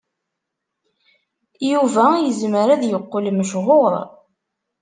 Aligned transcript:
Yuba 1.71 2.05
yezmer 2.23 2.67
ad 2.69 2.83
yeqqel 2.85 3.25
mechuṛ. 3.37 3.93